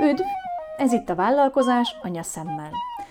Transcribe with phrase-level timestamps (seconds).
[0.00, 0.22] Üdv!
[0.76, 2.70] Ez itt a Vállalkozás anyaszemmel,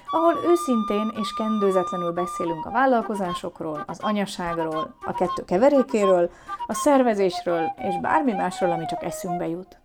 [0.09, 6.31] ahol őszintén és kendőzetlenül beszélünk a vállalkozásokról, az anyaságról, a kettő keverékéről,
[6.67, 9.77] a szervezésről és bármi másról, ami csak eszünkbe jut.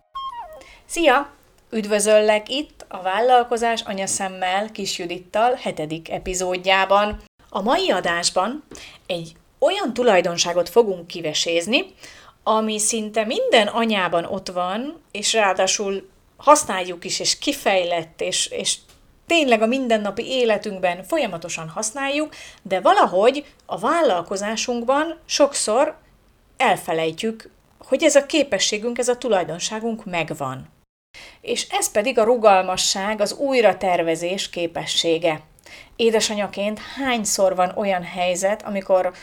[0.85, 1.29] Szia!
[1.69, 7.17] Üdvözöllek itt a Vállalkozás anyaszemmel Kis Judittal hetedik epizódjában.
[7.49, 8.63] A mai adásban
[9.05, 11.85] egy olyan tulajdonságot fogunk kivesézni,
[12.43, 16.11] ami szinte minden anyában ott van, és ráadásul
[16.43, 18.77] használjuk is, és kifejlett, és, és
[19.27, 25.97] tényleg a mindennapi életünkben folyamatosan használjuk, de valahogy a vállalkozásunkban sokszor
[26.57, 27.49] elfelejtjük,
[27.87, 30.67] hogy ez a képességünk, ez a tulajdonságunk megvan.
[31.41, 35.41] És ez pedig a rugalmasság, az újratervezés képessége.
[35.95, 39.13] Édesanyaként hányszor van olyan helyzet, amikor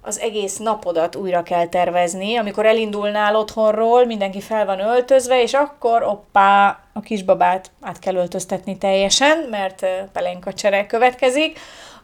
[0.00, 6.02] az egész napodat újra kell tervezni, amikor elindulnál otthonról, mindenki fel van öltözve, és akkor
[6.02, 11.58] oppá, a kisbabát át kell öltöztetni teljesen, mert pelenka csere következik,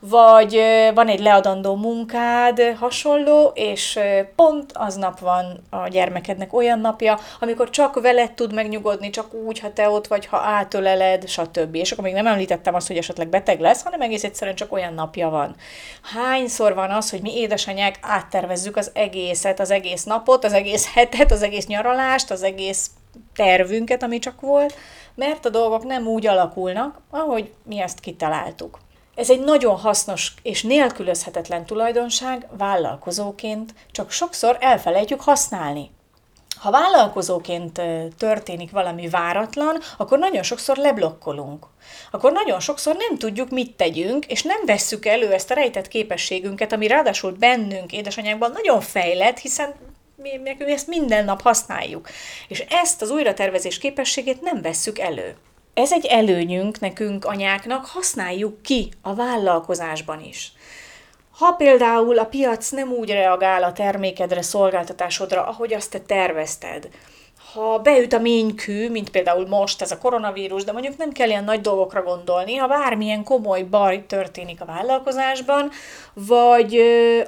[0.09, 0.61] vagy
[0.95, 3.99] van egy leadandó munkád hasonló, és
[4.37, 9.73] pont aznap van a gyermekednek olyan napja, amikor csak veled tud megnyugodni, csak úgy, ha
[9.73, 11.75] te ott vagy, ha átöleled, stb.
[11.75, 14.95] És akkor még nem említettem azt, hogy esetleg beteg lesz, hanem egész egyszerűen csak olyan
[14.95, 15.57] napja van.
[16.03, 21.33] Hányszor van az, hogy mi édesanyák áttervezzük az egészet, az egész napot, az egész hetet,
[21.33, 22.91] az egész nyaralást, az egész
[23.35, 24.75] tervünket, ami csak volt,
[25.15, 28.79] mert a dolgok nem úgy alakulnak, ahogy mi ezt kitaláltuk.
[29.15, 35.91] Ez egy nagyon hasznos és nélkülözhetetlen tulajdonság vállalkozóként, csak sokszor elfelejtjük használni.
[36.59, 37.81] Ha vállalkozóként
[38.19, 41.67] történik valami váratlan, akkor nagyon sokszor leblokkolunk.
[42.11, 46.73] Akkor nagyon sokszor nem tudjuk, mit tegyünk, és nem vesszük elő ezt a rejtett képességünket,
[46.73, 49.75] ami ráadásul bennünk, édesanyákban nagyon fejlett, hiszen
[50.17, 52.09] mi, mi ezt minden nap használjuk.
[52.49, 55.37] És ezt az újratervezés képességét nem vesszük elő.
[55.75, 60.53] Ez egy előnyünk nekünk, anyáknak, használjuk ki a vállalkozásban is.
[61.39, 66.89] Ha például a piac nem úgy reagál a termékedre, szolgáltatásodra, ahogy azt te tervezted,
[67.55, 71.45] ha beüt a ménykű, mint például most ez a koronavírus, de mondjuk nem kell ilyen
[71.45, 75.71] nagy dolgokra gondolni, ha bármilyen komoly baj történik a vállalkozásban,
[76.13, 76.83] vagy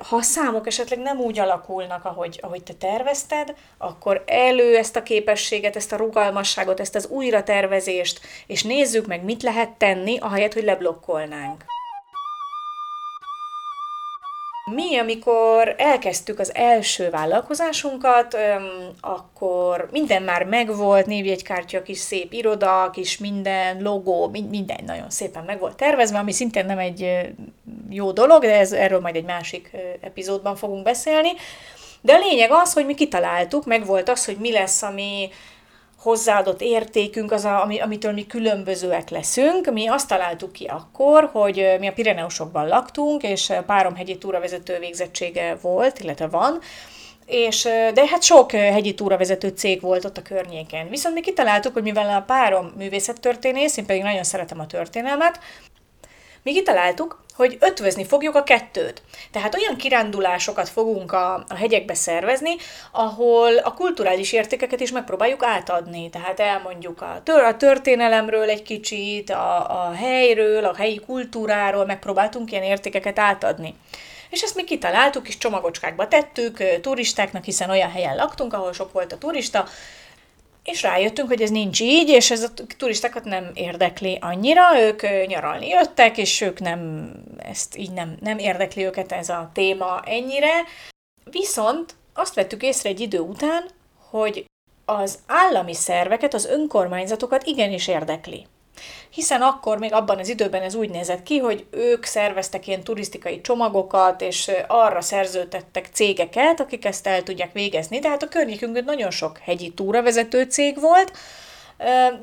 [0.08, 5.02] ha a számok esetleg nem úgy alakulnak, ahogy, ahogy te tervezted, akkor elő ezt a
[5.02, 10.64] képességet, ezt a rugalmasságot, ezt az újratervezést, és nézzük meg, mit lehet tenni, ahelyett, hogy
[10.64, 11.64] leblokkolnánk.
[14.70, 18.36] Mi, amikor elkezdtük az első vállalkozásunkat,
[19.00, 25.58] akkor minden már megvolt, névjegykártya, kis szép iroda, kis minden, logó, minden nagyon szépen meg
[25.58, 27.32] volt tervezve, ami szintén nem egy
[27.90, 31.30] jó dolog, de ez, erről majd egy másik epizódban fogunk beszélni.
[32.00, 35.28] De a lényeg az, hogy mi kitaláltuk, meg volt az, hogy mi lesz, ami,
[36.06, 39.72] hozzáadott értékünk, az, a, ami, amitől mi különbözőek leszünk.
[39.72, 45.98] Mi azt találtuk ki akkor, hogy mi a Pireneusokban laktunk, és páromhegyi túravezető végzettsége volt,
[45.98, 46.58] illetve van,
[47.26, 47.62] és,
[47.94, 50.88] de hát sok hegyi túravezető cég volt ott a környéken.
[50.88, 55.40] Viszont mi kitaláltuk, hogy mivel a párom művészettörténész, én pedig nagyon szeretem a történelmet,
[56.42, 59.02] mi kitaláltuk, hogy ötvözni fogjuk a kettőt.
[59.32, 62.56] Tehát olyan kirándulásokat fogunk a, a hegyekbe szervezni,
[62.92, 66.10] ahol a kulturális értékeket is megpróbáljuk átadni.
[66.10, 72.50] Tehát elmondjuk a, tör, a történelemről egy kicsit, a, a helyről, a helyi kultúráról, megpróbáltunk
[72.50, 73.74] ilyen értékeket átadni.
[74.30, 79.12] És ezt mi kitaláltuk, és csomagocskákba tettük turistáknak, hiszen olyan helyen laktunk, ahol sok volt
[79.12, 79.68] a turista,
[80.66, 85.68] és rájöttünk, hogy ez nincs így, és ez a turistákat nem érdekli annyira, ők nyaralni
[85.68, 90.64] jöttek, és ők nem, ezt így nem, nem érdekli őket ez a téma ennyire.
[91.24, 93.64] Viszont azt vettük észre egy idő után,
[94.10, 94.44] hogy
[94.84, 98.46] az állami szerveket, az önkormányzatokat igenis érdekli
[99.10, 103.40] hiszen akkor még abban az időben ez úgy nézett ki, hogy ők szerveztek ilyen turisztikai
[103.40, 107.98] csomagokat, és arra szerződtettek cégeket, akik ezt el tudják végezni.
[107.98, 111.12] De hát a környékünkön nagyon sok hegyi túravezető cég volt,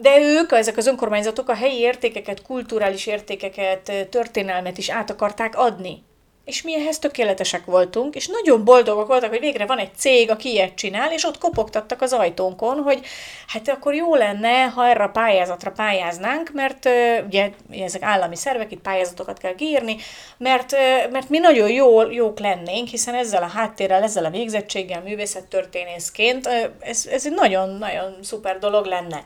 [0.02, 6.04] de ők, ezek az önkormányzatok a helyi értékeket, kulturális értékeket, történelmet is át akarták adni
[6.46, 10.50] és mi ehhez tökéletesek voltunk, és nagyon boldogok voltak, hogy végre van egy cég, aki
[10.50, 13.06] ilyet csinál, és ott kopogtattak az ajtónkon, hogy
[13.48, 16.90] hát akkor jó lenne, ha erre a pályázatra pályáznánk, mert
[17.26, 19.96] ugye ezek állami szervek, itt pályázatokat kell kiírni,
[20.38, 20.72] mert,
[21.12, 26.48] mert mi nagyon jó, jók lennénk, hiszen ezzel a háttérrel, ezzel a végzettséggel, művészettörténészként
[26.80, 29.24] ez, ez egy nagyon-nagyon szuper dolog lenne.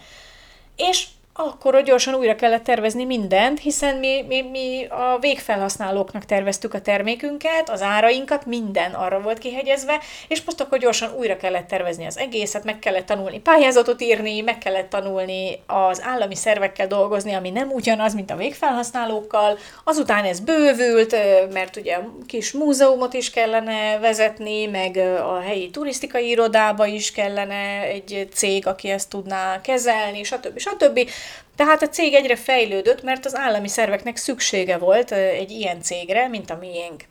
[0.75, 1.05] És
[1.37, 7.69] akkor gyorsan újra kellett tervezni mindent, hiszen mi, mi, mi a végfelhasználóknak terveztük a termékünket,
[7.69, 12.63] az árainkat, minden arra volt kihegyezve, és most akkor gyorsan újra kellett tervezni az egészet,
[12.63, 18.13] meg kellett tanulni pályázatot írni, meg kellett tanulni az állami szervekkel dolgozni, ami nem ugyanaz,
[18.13, 19.57] mint a végfelhasználókkal.
[19.83, 21.15] Azután ez bővült,
[21.53, 28.27] mert ugye kis múzeumot is kellene vezetni, meg a helyi turisztikai irodába is kellene egy
[28.33, 30.59] cég, aki ezt tudná kezelni, stb.
[30.59, 31.09] stb.
[31.55, 36.49] Tehát a cég egyre fejlődött, mert az állami szerveknek szüksége volt egy ilyen cégre, mint
[36.49, 37.03] a miénk.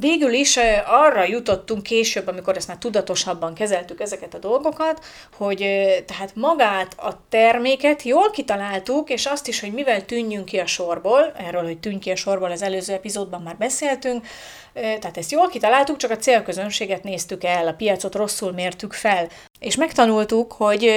[0.00, 5.04] Végül is arra jutottunk később, amikor ezt már tudatosabban kezeltük ezeket a dolgokat,
[5.36, 5.58] hogy
[6.06, 11.32] tehát magát a terméket jól kitaláltuk, és azt is, hogy mivel tűnjünk ki a sorból,
[11.36, 14.26] erről, hogy tűnj ki a sorból az előző epizódban már beszéltünk,
[14.72, 19.76] tehát ezt jól kitaláltuk, csak a célközönséget néztük el, a piacot rosszul mértük fel, és
[19.76, 20.92] megtanultuk, hogy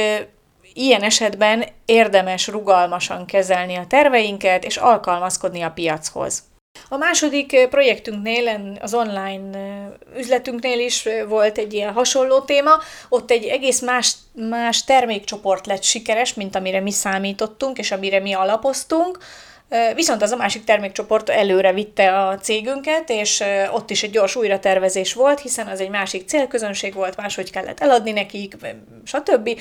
[0.74, 6.44] ilyen esetben érdemes rugalmasan kezelni a terveinket, és alkalmazkodni a piachoz.
[6.89, 9.57] A második projektünknél, az online
[10.18, 12.71] üzletünknél is volt egy ilyen hasonló téma,
[13.10, 18.33] ott egy egész más, más termékcsoport lett sikeres, mint amire mi számítottunk, és amire mi
[18.33, 19.18] alapoztunk,
[19.95, 25.13] Viszont az a másik termékcsoport előre vitte a cégünket, és ott is egy gyors újratervezés
[25.13, 28.56] volt, hiszen az egy másik célközönség volt, máshogy kellett eladni nekik,
[29.04, 29.60] stb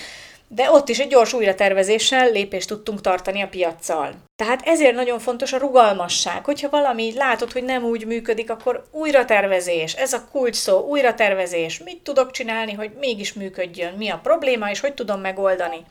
[0.48, 4.14] de ott is egy gyors újratervezéssel lépést tudtunk tartani a piaccal.
[4.36, 6.44] Tehát ezért nagyon fontos a rugalmasság.
[6.44, 9.94] Hogyha valami látod, hogy nem úgy működik, akkor újratervezés.
[9.94, 11.78] Ez a kulcs szó, újratervezés.
[11.78, 13.94] Mit tudok csinálni, hogy mégis működjön?
[13.94, 15.84] Mi a probléma, és hogy tudom megoldani?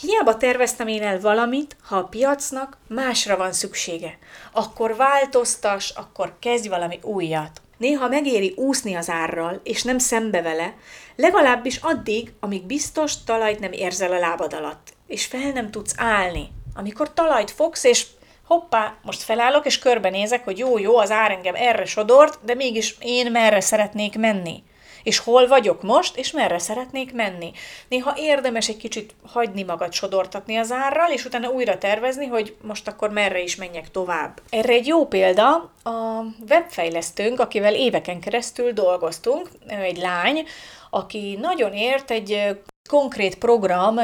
[0.00, 4.18] Hiába terveztem én el valamit, ha a piacnak másra van szüksége.
[4.52, 7.61] Akkor változtas, akkor kezdj valami újat.
[7.82, 10.74] Néha megéri úszni az árral, és nem szembe vele,
[11.16, 16.48] legalábbis addig, amíg biztos talajt nem érzel a lábad alatt, és fel nem tudsz állni.
[16.74, 18.06] Amikor talajt fogsz, és
[18.46, 22.96] hoppá, most felállok, és körbenézek, hogy jó, jó, az ár engem erre sodort, de mégis
[23.00, 24.62] én merre szeretnék menni
[25.02, 27.52] és hol vagyok most, és merre szeretnék menni.
[27.88, 32.88] Néha érdemes egy kicsit hagyni magad sodortatni az árral, és utána újra tervezni, hogy most
[32.88, 34.40] akkor merre is menjek tovább.
[34.50, 40.46] Erre egy jó példa a webfejlesztőnk, akivel éveken keresztül dolgoztunk, egy lány,
[40.90, 42.56] aki nagyon ért egy
[42.88, 43.98] konkrét program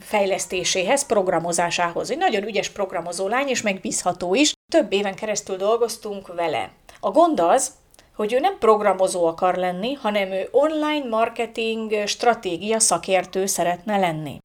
[0.00, 2.10] fejlesztéséhez, programozásához.
[2.10, 4.52] Egy nagyon ügyes programozó lány, és megbízható is.
[4.72, 6.70] Több éven keresztül dolgoztunk vele.
[7.00, 7.70] A gond az,
[8.18, 14.38] hogy ő nem programozó akar lenni, hanem ő online marketing stratégia szakértő szeretne lenni.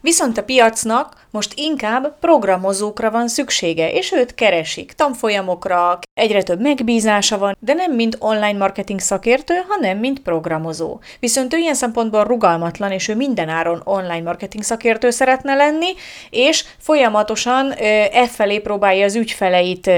[0.00, 4.92] Viszont a piacnak most inkább programozókra van szüksége, és őt keresik.
[4.92, 10.98] Tanfolyamokra, egyre több megbízása van, de nem mint online marketing szakértő, hanem mint programozó.
[11.20, 15.94] Viszont ő ilyen szempontból rugalmatlan, és ő mindenáron online marketing szakértő szeretne lenni,
[16.30, 17.72] és folyamatosan
[18.12, 19.90] e felé próbálja az ügyfeleit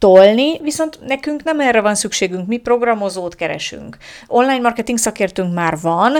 [0.00, 3.96] tolni, viszont nekünk nem erre van szükségünk, mi programozót keresünk.
[4.26, 6.16] Online marketing szakértünk már van,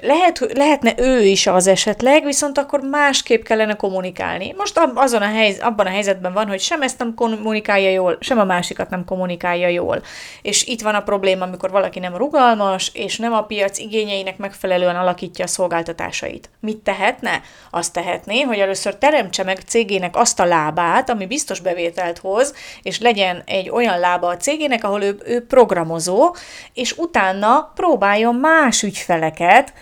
[0.00, 4.54] lehet, lehetne ő is az esetleg, viszont akkor másképp kellene kommunikálni.
[4.56, 8.38] Most azon a helyz, abban a helyzetben van, hogy sem ezt nem kommunikálja jól, sem
[8.38, 10.02] a másikat nem kommunikálja jól.
[10.42, 14.96] És itt van a probléma, amikor valaki nem rugalmas, és nem a piac igényeinek megfelelően
[14.96, 16.50] alakítja a szolgáltatásait.
[16.60, 17.40] Mit tehetne?
[17.70, 22.91] Azt tehetné, hogy először teremtse meg cégének azt a lábát, ami biztos bevételt hoz, és
[22.92, 26.34] és legyen egy olyan lába a cégének, ahol ő, ő programozó,
[26.74, 29.72] és utána próbáljon más ügyfeleket,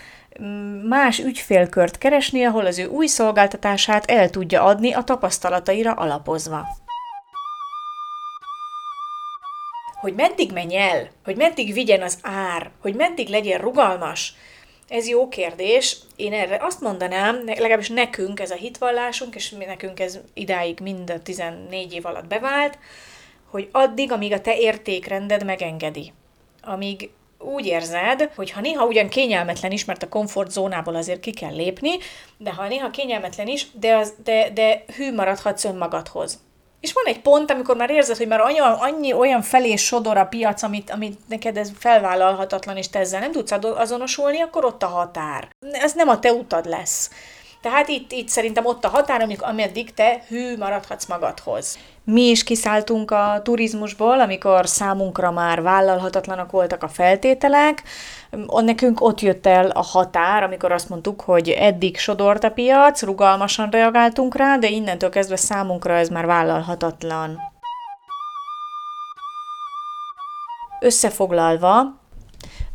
[0.87, 6.67] más ügyfélkört keresni, ahol az ő új szolgáltatását el tudja adni a tapasztalataira alapozva.
[10.01, 14.33] Hogy meddig menj el, hogy meddig vigyen az ár, hogy meddig legyen rugalmas,
[14.91, 15.97] ez jó kérdés.
[16.15, 21.21] Én erre azt mondanám, legalábbis nekünk ez a hitvallásunk, és nekünk ez idáig mind a
[21.21, 22.77] 14 év alatt bevált,
[23.49, 26.13] hogy addig, amíg a te értékrended megengedi.
[26.61, 31.55] Amíg úgy érzed, hogy ha néha ugyan kényelmetlen is, mert a komfortzónából azért ki kell
[31.55, 31.91] lépni,
[32.37, 36.39] de ha néha kényelmetlen is, de, az, de, de hű maradhatsz önmagadhoz.
[36.81, 40.25] És van egy pont, amikor már érzed, hogy már annyi, annyi olyan felé sodor a
[40.25, 44.87] piac, amit, amit neked ez felvállalhatatlan, és te ezzel nem tudsz azonosulni, akkor ott a
[44.87, 45.47] határ.
[45.71, 47.09] Ez nem a te utad lesz.
[47.61, 51.77] Tehát itt, itt szerintem ott a határ, amik, ameddig te hű maradhatsz magadhoz.
[52.03, 57.83] Mi is kiszálltunk a turizmusból, amikor számunkra már vállalhatatlanak voltak a feltételek.
[58.47, 63.69] Nekünk ott jött el a határ, amikor azt mondtuk, hogy eddig sodort a piac, rugalmasan
[63.69, 67.37] reagáltunk rá, de innentől kezdve számunkra ez már vállalhatatlan.
[70.79, 72.00] Összefoglalva,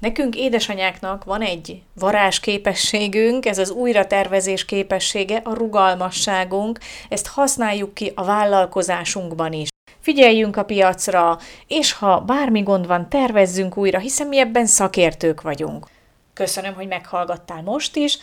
[0.00, 8.12] Nekünk édesanyáknak van egy varázs képességünk, ez az újratervezés képessége, a rugalmasságunk, ezt használjuk ki
[8.14, 9.68] a vállalkozásunkban is.
[10.00, 15.86] Figyeljünk a piacra, és ha bármi gond van, tervezzünk újra, hiszen mi ebben szakértők vagyunk.
[16.32, 18.18] Köszönöm, hogy meghallgattál most is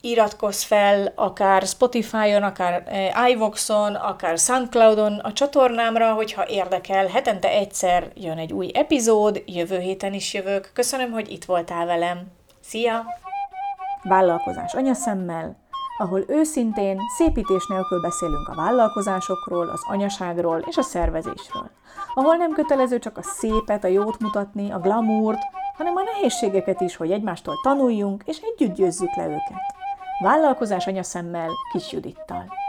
[0.00, 7.06] iratkozz fel akár Spotify-on, akár eh, iVox-on, akár Soundcloud-on a csatornámra, hogyha érdekel.
[7.06, 10.70] Hetente egyszer jön egy új epizód, jövő héten is jövök.
[10.74, 12.26] Köszönöm, hogy itt voltál velem.
[12.60, 13.04] Szia!
[14.02, 15.56] Vállalkozás anyaszemmel,
[15.98, 21.70] ahol őszintén, szépítés nélkül beszélünk a vállalkozásokról, az anyaságról és a szervezésről.
[22.14, 25.40] Ahol nem kötelező csak a szépet, a jót mutatni, a glamourt,
[25.76, 29.75] hanem a nehézségeket is, hogy egymástól tanuljunk és együtt győzzük le őket.
[30.18, 32.65] Vállalkozás anyaszemmel Kis Judittal.